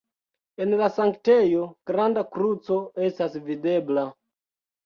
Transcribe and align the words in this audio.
En 0.63 0.71
la 0.79 0.87
sanktejo 0.95 1.67
granda 1.91 2.25
kruco 2.39 2.81
estas 3.11 3.39
videbla. 3.51 4.11